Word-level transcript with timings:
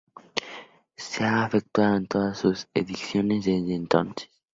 Se 0.97 1.23
ha 1.23 1.45
efectuado 1.45 1.95
en 1.95 2.07
todas 2.07 2.39
sus 2.39 2.67
ediciones 2.73 3.45
desde 3.45 3.75
entonces. 3.75 4.31